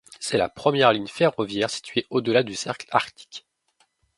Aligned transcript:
C'est 0.19 0.39
la 0.39 0.49
première 0.49 0.93
ligne 0.93 1.05
ferroviaire 1.05 1.69
située 1.69 2.07
au-delà 2.09 2.41
du 2.41 2.55
cercle 2.55 2.87
arctique. 2.89 3.45